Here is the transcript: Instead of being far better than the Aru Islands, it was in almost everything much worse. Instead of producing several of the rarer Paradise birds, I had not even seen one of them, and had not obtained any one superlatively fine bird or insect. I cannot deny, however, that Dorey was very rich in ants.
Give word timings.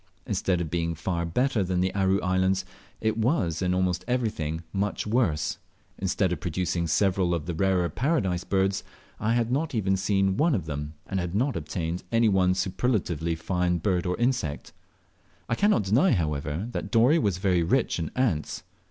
Instead 0.25 0.59
of 0.61 0.71
being 0.71 0.95
far 0.95 1.27
better 1.27 1.63
than 1.63 1.79
the 1.79 1.93
Aru 1.93 2.19
Islands, 2.21 2.65
it 2.99 3.19
was 3.19 3.61
in 3.61 3.71
almost 3.71 4.03
everything 4.07 4.63
much 4.73 5.05
worse. 5.05 5.59
Instead 5.99 6.31
of 6.33 6.39
producing 6.39 6.87
several 6.87 7.35
of 7.35 7.45
the 7.45 7.53
rarer 7.53 7.87
Paradise 7.87 8.43
birds, 8.43 8.83
I 9.19 9.33
had 9.35 9.51
not 9.51 9.75
even 9.75 9.95
seen 9.95 10.37
one 10.37 10.55
of 10.55 10.65
them, 10.65 10.95
and 11.05 11.19
had 11.19 11.35
not 11.35 11.55
obtained 11.55 12.01
any 12.11 12.29
one 12.29 12.55
superlatively 12.55 13.35
fine 13.35 13.77
bird 13.77 14.07
or 14.07 14.17
insect. 14.17 14.73
I 15.47 15.53
cannot 15.53 15.83
deny, 15.83 16.13
however, 16.13 16.67
that 16.71 16.89
Dorey 16.89 17.19
was 17.19 17.37
very 17.37 17.61
rich 17.61 17.99
in 17.99 18.09
ants. 18.15 18.63